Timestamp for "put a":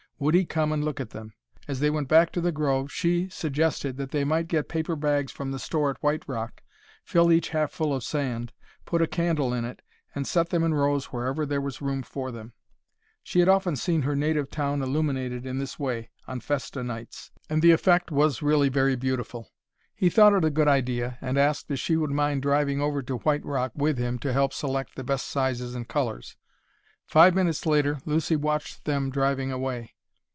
8.85-9.07